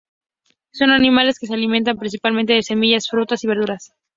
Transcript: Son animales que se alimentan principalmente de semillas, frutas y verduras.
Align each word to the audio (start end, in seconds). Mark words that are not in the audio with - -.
Son 0.73 0.89
animales 0.89 1.37
que 1.37 1.45
se 1.45 1.53
alimentan 1.53 1.95
principalmente 1.99 2.53
de 2.53 2.63
semillas, 2.63 3.07
frutas 3.07 3.43
y 3.43 3.47
verduras. 3.47 3.93